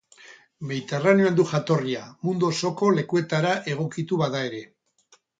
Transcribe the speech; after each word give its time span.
Mediterraneoan 0.69 1.35
du 1.39 1.43
jatorria, 1.51 2.01
mundu 2.27 2.49
osoko 2.53 2.89
lekuetara 2.99 3.51
egokitu 3.75 4.19
bada 4.23 4.41
ere. 4.49 4.63